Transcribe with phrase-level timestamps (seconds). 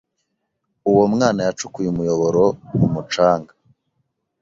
[0.91, 2.43] Uwo mwana yacukuye umuyoboro
[2.79, 3.53] mu mucanga.